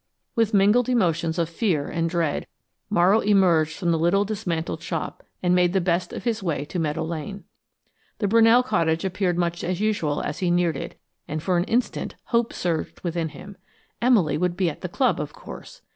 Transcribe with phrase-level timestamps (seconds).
[0.35, 2.47] With mingled emotions of fear and dread,
[2.89, 6.79] Morrow emerged from the little dismantled shop and made the best of his way to
[6.79, 7.43] Meadow Lane.
[8.17, 12.15] The Brunell cottage appeared much as usual as he neared it, and for an instant
[12.23, 13.57] hope surged up within him.
[14.01, 15.83] Emily would be at the club, of course.